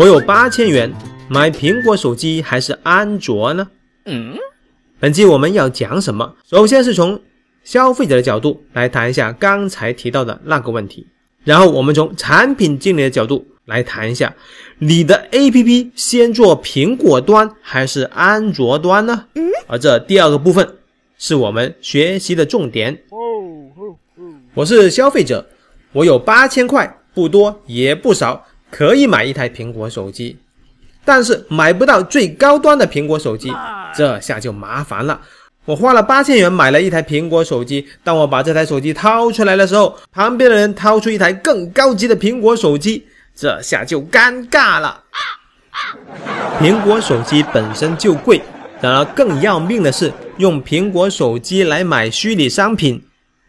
[0.00, 0.90] 我有八千元，
[1.28, 3.68] 买苹果手机还是安卓呢？
[4.06, 4.34] 嗯，
[4.98, 6.36] 本期我们要讲什么？
[6.48, 7.20] 首先是从
[7.64, 11.06] 消费者的角度来谈一下刚才提到的那个问题，
[11.44, 14.34] 然后我们从产品经理的角度来谈一下，
[14.78, 19.26] 你的 APP 先做苹果端还是安卓端呢？
[19.66, 20.66] 而这第二个部分
[21.18, 23.02] 是我们学习的重点。
[24.54, 25.46] 我是消费者，
[25.92, 30.38] 我有八千块，不多也不少，可以买一台苹果手机，
[31.04, 33.52] 但是买不到最高端的苹果手机，
[33.94, 35.20] 这下就麻烦了。
[35.64, 45.02] 我花了八千元买了一台苹果手机，当我把这台手机掏出来的时候，旁边的人掏出一台更高级的苹果手机，这下就尴尬了。
[46.58, 48.40] 苹果手机本身就贵，
[48.80, 53.02] 然而更要命的是，用苹果手机来买虚拟商品。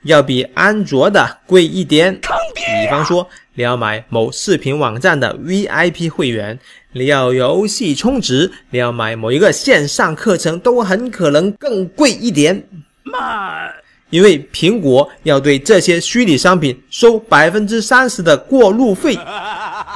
[0.03, 2.19] 要比安卓的贵一点。
[2.55, 6.57] 比方说，你要买某视频网站的 VIP 会员，
[6.93, 12.63] 你要游戏充值，你要买某一个线上课程，都很可能更贵一点。
[13.03, 13.67] 嘛，
[14.09, 19.19] 因为苹果要对这些虚拟商品收百分之三十的过路费，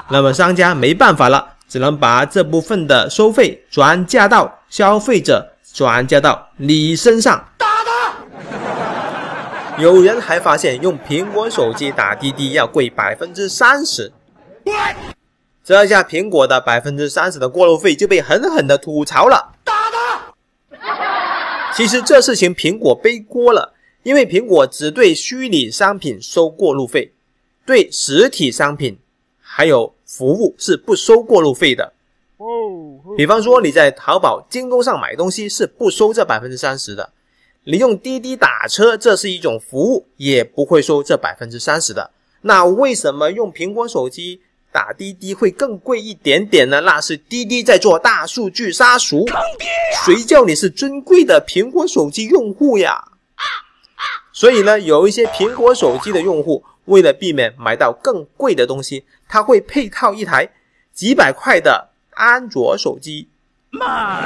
[0.09, 7.41] 那么商家没办法了，只能把这部分的收费转嫁到消费者，转嫁到你身上。
[9.77, 14.09] 有人还发现用苹果手机打滴滴要贵百分之三十，
[15.63, 19.53] 这下苹果的百分之三十的过路费就被狠狠的吐槽了。
[19.65, 21.73] 打他！
[21.73, 27.13] 其实这事情苹果背锅了，因为苹果只对虚拟商品收过路费，
[27.65, 28.97] 对实体商品
[29.41, 31.91] 还有服务是不收过路费的。
[32.37, 32.47] 哦，
[33.17, 37.09] 比方说你在淘宝、京东上买东西是不收这百分之三十的。
[37.67, 42.11] 你用滴滴打车，这是一种服务，也不会收这百分之三十的。
[42.41, 44.39] 那为什么用苹果手机
[44.71, 46.81] 打滴滴会更贵一点点呢？
[46.81, 49.25] 那是滴滴在做大数据杀熟。
[50.05, 53.03] 谁叫你是尊贵的苹果手机用户呀？
[54.31, 60.47] 所以呢，有一些苹果手机的用户，为了避免买到更贵的东西，他会配套一台
[60.93, 63.27] 几百块的安卓手机。
[63.71, 64.21] 妈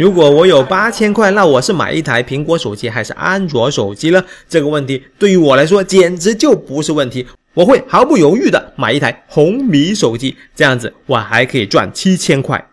[0.00, 4.24] 如果我有八千块，那我是买一台苹果手机还是安卓手机呢？
[4.48, 12.66] 这个问题对于我来说简直就不是问题，我会毫不犹豫的买一台红米手机，这样子我还可以赚七千块。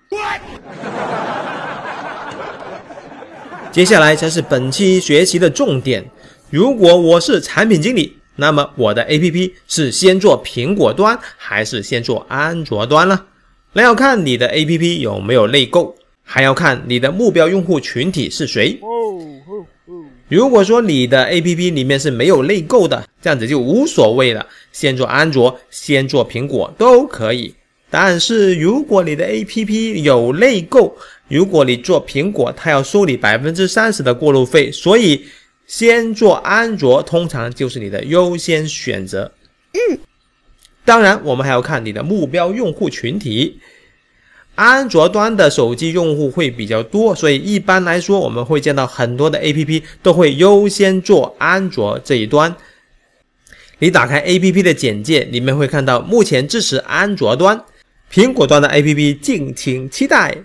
[3.73, 6.09] 接下来才是本期学习的重点。
[6.49, 13.19] 如果我是产品经理，那么我的 APP 是先做苹果端还是先做安卓端呢？
[13.73, 15.93] 那要看你的 APP 有没有内购。
[16.29, 18.77] 还要看你的目标用户群体是谁。
[20.27, 27.55] 如果说你的 APP 里面是没有内购的，这样子就无所谓了，先做安卓，先做苹果都可以。
[27.89, 30.97] 但是如果你的 APP 有内购，
[31.29, 35.25] 如果你做苹果，它要收你百分之三十的过路费，所以
[35.65, 39.31] 先做安卓通常就是你的优先选择。
[39.71, 39.97] 嗯，
[40.83, 43.59] 当然我们还要看你的目标用户群体。
[44.57, 52.55] 安卓端的手机用户会比较多，所以一般来说，我们会见到很多的 APP 都会优先做安卓这一端。
[53.77, 57.63] 你打开 APP 的简介，里面会看到目前支持安卓端，
[58.11, 60.35] 苹果端的 APP 敬请期待。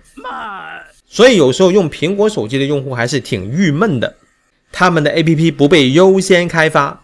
[1.09, 4.15] 所以有时候用苹果手机的用户还是挺郁闷的，
[4.71, 7.03] 他们的 APP 不被优先开发。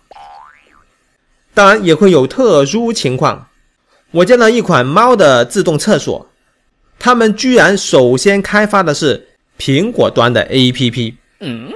[1.54, 3.48] 当然也会有特殊情况，
[4.10, 6.27] 我见到一款猫的自动厕所。
[6.98, 9.28] 他们居然首先开发的是
[9.58, 11.70] 苹果端的 APP，嗯，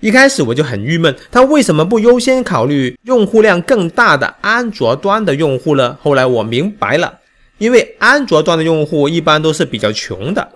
[0.00, 5.98] 一开始我就很郁闷，他为什么不优先考虑用户量更大的安卓端的用户呢？
[6.02, 7.18] 后来我明白了，
[7.58, 10.48] 因为安卓端的用户一般都是比较穷的，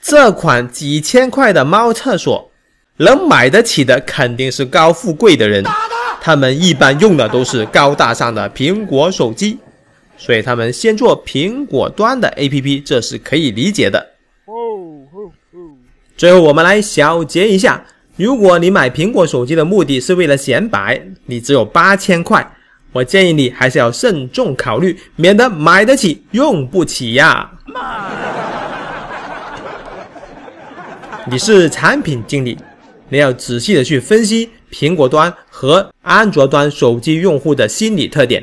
[0.00, 2.50] 这款几千块的猫厕所，
[2.98, 5.64] 能买得起的肯定是高富贵的人，
[6.20, 9.58] 他们一般用的都是高大上的苹果手机。
[10.18, 14.04] 所以他们先做苹果端的 APP，这是可以理解的。
[16.16, 17.84] 最后我们来小结一下：
[18.16, 22.50] 如果你买苹果手机的目的是为了显摆，你只有八千块，
[22.92, 27.50] 我建议你还是要慎重考虑，免得买得起用不起呀。
[31.30, 32.56] 你是产品经理，
[33.10, 38.42] 你要仔细的去分析苹果端和安卓端手机用户的心理特点。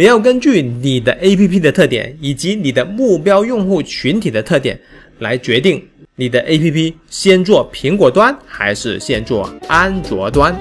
[0.00, 4.80] 你要根据你的 APP 的特点以及你的目标用户群体的特点
[5.18, 5.86] 来决定
[6.16, 10.58] 你的 APP 先做苹果端还是先做安卓端。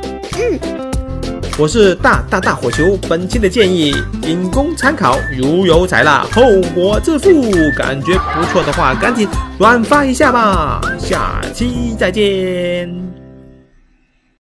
[1.58, 6.42] 我是大大大火球，本期的建议仅供参考，如有采纳，后
[6.76, 7.30] 果自负。
[7.78, 9.26] 感觉不错的话，赶紧
[9.58, 10.82] 转发一下吧。
[11.00, 13.09] 下期再见。